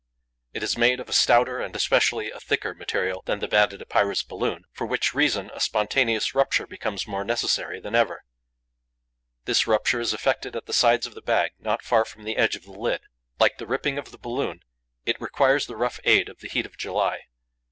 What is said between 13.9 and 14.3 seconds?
of the